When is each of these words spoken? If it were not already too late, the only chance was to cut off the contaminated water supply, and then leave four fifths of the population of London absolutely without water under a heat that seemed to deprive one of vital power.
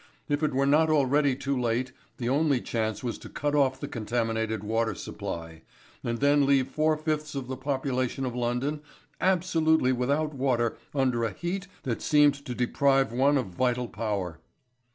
If 0.27 0.41
it 0.41 0.55
were 0.55 0.65
not 0.65 0.89
already 0.89 1.35
too 1.35 1.55
late, 1.61 1.91
the 2.17 2.27
only 2.27 2.59
chance 2.59 3.03
was 3.03 3.19
to 3.19 3.29
cut 3.29 3.53
off 3.53 3.79
the 3.79 3.87
contaminated 3.87 4.63
water 4.63 4.95
supply, 4.95 5.61
and 6.03 6.17
then 6.17 6.43
leave 6.47 6.69
four 6.69 6.97
fifths 6.97 7.35
of 7.35 7.47
the 7.47 7.55
population 7.55 8.25
of 8.25 8.33
London 8.35 8.81
absolutely 9.19 9.91
without 9.91 10.33
water 10.33 10.75
under 10.95 11.23
a 11.23 11.31
heat 11.31 11.67
that 11.83 12.01
seemed 12.01 12.33
to 12.45 12.55
deprive 12.55 13.11
one 13.13 13.37
of 13.37 13.49
vital 13.53 13.87
power. 13.87 14.39